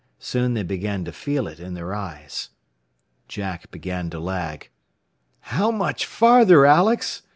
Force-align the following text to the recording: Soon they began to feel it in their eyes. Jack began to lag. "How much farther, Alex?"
Soon 0.17 0.55
they 0.55 0.63
began 0.63 1.05
to 1.05 1.11
feel 1.11 1.45
it 1.45 1.59
in 1.59 1.75
their 1.75 1.93
eyes. 1.93 2.49
Jack 3.27 3.69
began 3.69 4.09
to 4.09 4.19
lag. 4.19 4.71
"How 5.41 5.69
much 5.69 6.07
farther, 6.07 6.65
Alex?" 6.65 7.21